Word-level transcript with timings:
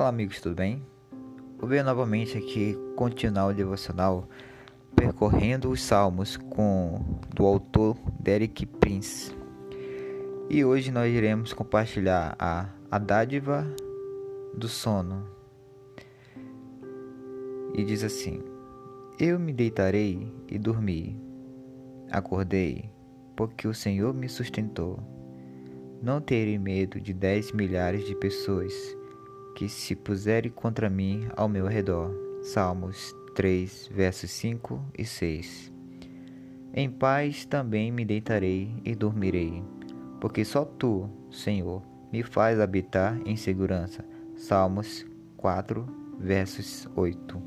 Olá 0.00 0.08
amigos, 0.08 0.40
tudo 0.40 0.54
bem? 0.54 0.82
Vou 1.58 1.68
ver 1.68 1.84
novamente 1.84 2.38
aqui 2.38 2.74
continuar 2.96 3.48
o 3.48 3.52
devocional 3.52 4.26
percorrendo 4.96 5.68
os 5.68 5.82
salmos 5.82 6.38
com 6.38 7.20
do 7.34 7.44
autor 7.44 7.98
Derek 8.18 8.64
Prince. 8.64 9.36
E 10.48 10.64
hoje 10.64 10.90
nós 10.90 11.14
iremos 11.14 11.52
compartilhar 11.52 12.34
a, 12.38 12.70
a 12.90 12.98
dádiva 12.98 13.66
do 14.54 14.68
sono. 14.68 15.22
E 17.74 17.84
diz 17.84 18.02
assim: 18.02 18.42
Eu 19.18 19.38
me 19.38 19.52
deitarei 19.52 20.32
e 20.48 20.58
dormi. 20.58 21.20
Acordei, 22.10 22.90
porque 23.36 23.68
o 23.68 23.74
Senhor 23.74 24.14
me 24.14 24.30
sustentou. 24.30 24.98
Não 26.02 26.22
terei 26.22 26.58
medo 26.58 26.98
de 26.98 27.12
dez 27.12 27.52
milhares 27.52 28.06
de 28.06 28.14
pessoas 28.14 28.98
que 29.54 29.68
se 29.68 29.94
puserem 29.94 30.50
contra 30.50 30.88
mim 30.88 31.28
ao 31.36 31.48
meu 31.48 31.66
redor. 31.66 32.10
Salmos 32.42 33.14
3, 33.34 33.90
versos 33.92 34.30
5 34.30 34.82
e 34.96 35.04
6. 35.04 35.72
Em 36.72 36.90
paz 36.90 37.44
também 37.44 37.90
me 37.90 38.04
deitarei 38.04 38.72
e 38.84 38.94
dormirei, 38.94 39.62
porque 40.20 40.44
só 40.44 40.64
tu, 40.64 41.10
Senhor, 41.30 41.82
me 42.12 42.22
faz 42.22 42.60
habitar 42.60 43.20
em 43.26 43.36
segurança. 43.36 44.04
Salmos 44.36 45.06
4, 45.36 45.86
versos 46.18 46.88
8. 46.94 47.42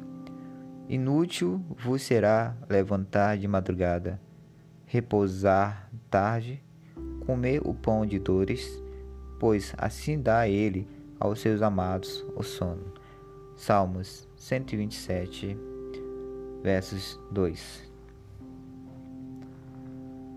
Inútil 0.90 1.64
vos 1.84 2.02
será 2.02 2.56
levantar 2.70 3.38
de 3.38 3.48
madrugada, 3.48 4.20
repousar 4.86 5.90
tarde, 6.10 6.62
comer 7.26 7.62
o 7.66 7.74
pão 7.74 8.06
de 8.06 8.20
dores, 8.20 8.84
pois 9.40 9.74
assim 9.78 10.22
dá 10.22 10.48
ele 10.48 10.88
aos 11.24 11.40
seus 11.40 11.62
amados 11.62 12.24
o 12.36 12.44
sono. 12.44 12.84
Salmos 13.56 14.28
127, 14.36 15.58
versos 16.62 17.18
2. 17.32 17.90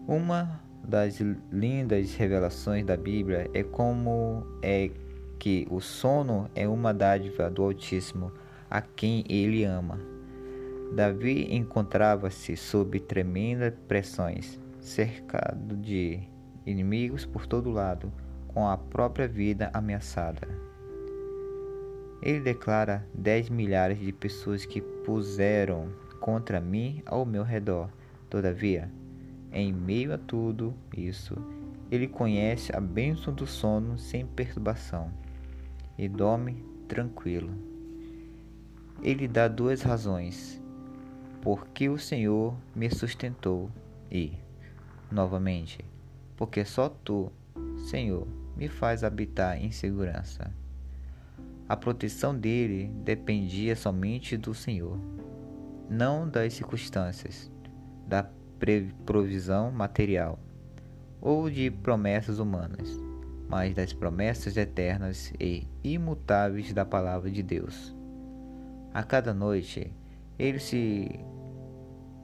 Uma 0.07 0.61
das 0.85 1.19
lindas 1.51 2.15
revelações 2.15 2.87
da 2.87 2.97
Bíblia 2.97 3.51
é 3.53 3.65
como 3.65 4.47
é 4.63 4.93
que 5.41 5.67
o 5.69 5.81
sono 5.81 6.49
é 6.55 6.69
uma 6.69 6.95
dádiva 6.95 7.51
do 7.51 7.65
Altíssimo 7.65 8.31
a 8.71 8.81
quem 8.81 9.25
ele 9.29 9.65
ama. 9.65 9.99
Davi 10.95 11.53
encontrava-se 11.53 12.57
sob 12.57 13.01
tremendas 13.01 13.75
pressões, 13.89 14.61
cercado 14.79 15.77
de 15.77 16.21
inimigos 16.65 17.27
por 17.27 17.45
todo 17.45 17.73
lado, 17.73 18.13
com 18.47 18.69
a 18.69 18.79
própria 18.79 19.27
vida 19.27 19.69
ameaçada. 19.75 20.66
Ele 22.23 22.41
declara 22.41 23.07
dez 23.15 23.49
milhares 23.49 23.99
de 23.99 24.13
pessoas 24.13 24.65
que 24.65 24.81
puseram 24.81 25.89
contra 26.21 26.61
mim 26.61 27.03
ao 27.07 27.25
meu 27.25 27.43
redor. 27.43 27.91
Todavia, 28.29 28.91
em 29.53 29.73
meio 29.73 30.13
a 30.13 30.19
tudo 30.19 30.75
isso, 30.97 31.37
ele 31.91 32.09
conhece 32.09 32.75
a 32.75 32.81
bênção 32.81 33.33
do 33.33 33.47
sono 33.47 33.99
sem 33.99 34.27
perturbação 34.27 35.11
e 35.97 36.09
dorme 36.09 36.65
tranquilo. 36.89 37.51
Ele 39.03 39.29
dá 39.29 39.47
duas 39.47 39.83
razões: 39.83 40.61
porque 41.43 41.89
o 41.89 41.99
Senhor 41.99 42.57
me 42.75 42.91
sustentou 42.91 43.71
e, 44.11 44.33
novamente, 45.11 45.85
porque 46.37 46.65
só 46.65 46.89
tu, 46.89 47.31
Senhor, 47.89 48.27
me 48.57 48.69
faz 48.69 49.05
habitar 49.05 49.63
em 49.63 49.71
segurança. 49.71 50.51
A 51.69 51.77
proteção 51.77 52.33
dele 52.33 52.93
dependia 53.03 53.75
somente 53.75 54.37
do 54.37 54.55
Senhor, 54.55 55.01
não 55.91 56.29
das 56.29 56.55
circunstâncias, 56.55 57.51
da 58.07 58.31
provisão 59.05 59.73
material 59.73 60.39
ou 61.21 61.51
de 61.51 61.69
promessas 61.69 62.39
humanas, 62.39 62.97
mas 63.49 63.75
das 63.75 63.93
promessas 63.93 64.57
eternas 64.57 65.33
e 65.41 65.67
imutáveis 65.83 66.73
da 66.73 66.85
palavra 66.85 67.29
de 67.31 67.43
Deus. 67.43 67.93
A 68.95 69.03
cada 69.03 69.35
noite, 69.35 69.93
ele 70.39 70.61
se 70.61 71.19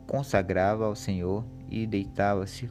consagrava 0.07 0.85
ao 0.85 0.95
Senhor 0.95 1.45
e 1.69 1.85
deitava-se 1.85 2.69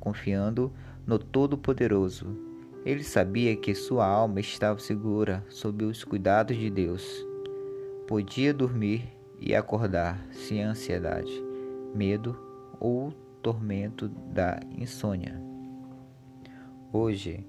confiando 0.00 0.70
no 1.06 1.18
Todo-Poderoso 1.18 2.47
ele 2.88 3.04
sabia 3.04 3.54
que 3.54 3.74
sua 3.74 4.06
alma 4.06 4.40
estava 4.40 4.78
segura 4.78 5.44
sob 5.50 5.84
os 5.84 6.02
cuidados 6.04 6.56
de 6.56 6.70
Deus. 6.70 7.04
Podia 8.06 8.54
dormir 8.54 9.06
e 9.38 9.54
acordar 9.54 10.26
sem 10.32 10.62
ansiedade, 10.62 11.30
medo 11.94 12.34
ou 12.80 13.12
tormento 13.42 14.08
da 14.08 14.58
insônia. 14.74 15.38
Hoje, 16.90 17.46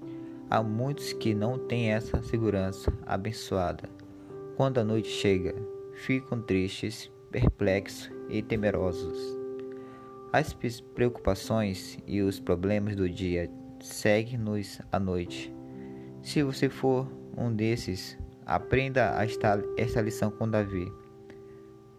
há 0.50 0.62
muitos 0.62 1.14
que 1.14 1.34
não 1.34 1.58
têm 1.58 1.90
essa 1.90 2.22
segurança 2.22 2.92
abençoada. 3.06 3.88
Quando 4.58 4.76
a 4.76 4.84
noite 4.84 5.08
chega, 5.08 5.54
ficam 6.04 6.42
tristes, 6.42 7.10
perplexos 7.30 8.10
e 8.28 8.42
temerosos. 8.42 9.18
As 10.34 10.54
preocupações 10.94 11.98
e 12.06 12.20
os 12.20 12.38
problemas 12.38 12.94
do 12.94 13.08
dia 13.08 13.50
segue-nos 13.80 14.80
à 14.92 14.98
noite. 14.98 15.52
Se 16.22 16.42
você 16.42 16.68
for 16.68 17.10
um 17.36 17.52
desses, 17.52 18.18
aprenda 18.44 19.22
esta, 19.22 19.62
esta 19.76 20.00
lição 20.00 20.30
com 20.30 20.48
Davi. 20.48 20.92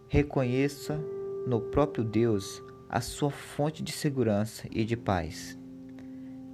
Reconheça 0.08 0.98
no 1.46 1.60
próprio 1.60 2.04
Deus 2.04 2.62
a 2.88 3.00
sua 3.00 3.30
fonte 3.30 3.82
de 3.82 3.92
segurança 3.92 4.68
e 4.70 4.84
de 4.84 4.96
paz, 4.96 5.58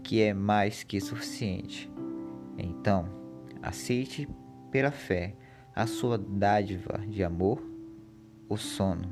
que 0.02 0.22
é 0.22 0.32
mais 0.32 0.82
que 0.84 1.00
suficiente. 1.00 1.90
Então, 2.56 3.08
aceite 3.62 4.28
pela 4.70 4.90
fé 4.90 5.34
a 5.74 5.86
sua 5.86 6.18
dádiva 6.18 6.98
de 7.06 7.22
amor, 7.22 7.62
o 8.48 8.56
sono. 8.56 9.08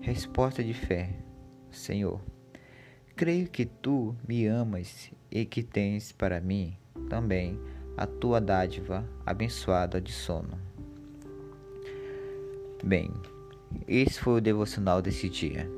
Resposta 0.00 0.62
de 0.62 0.74
fé, 0.74 1.10
Senhor. 1.70 2.33
Creio 3.16 3.48
que 3.48 3.64
tu 3.64 4.16
me 4.26 4.44
amas 4.48 5.12
e 5.30 5.44
que 5.44 5.62
tens 5.62 6.10
para 6.10 6.40
mim 6.40 6.76
também 7.08 7.56
a 7.96 8.08
tua 8.08 8.40
dádiva 8.40 9.08
abençoada 9.24 10.00
de 10.00 10.10
sono. 10.10 10.58
Bem, 12.82 13.12
esse 13.86 14.18
foi 14.18 14.38
o 14.38 14.40
devocional 14.40 15.00
desse 15.00 15.28
dia. 15.28 15.70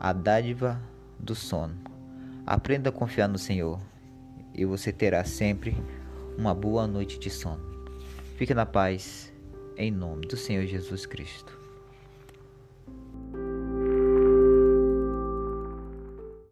A 0.00 0.12
dádiva 0.12 0.82
do 1.20 1.36
sono. 1.36 1.76
Aprenda 2.44 2.90
a 2.90 2.92
confiar 2.92 3.28
no 3.28 3.38
Senhor 3.38 3.80
e 4.52 4.64
você 4.64 4.92
terá 4.92 5.24
sempre 5.24 5.76
uma 6.36 6.52
boa 6.52 6.84
noite 6.88 7.16
de 7.20 7.30
sono. 7.30 7.62
Fique 8.36 8.52
na 8.52 8.66
paz, 8.66 9.32
em 9.76 9.92
nome 9.92 10.26
do 10.26 10.36
Senhor 10.36 10.66
Jesus 10.66 11.06
Cristo. 11.06 11.57